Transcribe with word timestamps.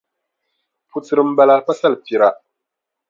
Putira 0.89 1.21
m-bala 1.27 1.55
pa 1.65 1.73
salipira. 1.81 2.27